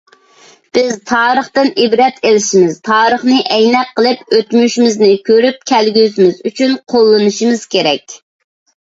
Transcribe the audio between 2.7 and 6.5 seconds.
تارىخنى ئەينەك قىلىپ ئۆتمۈشىمىزنى كۆرۈپ، كەلگۈسىمىز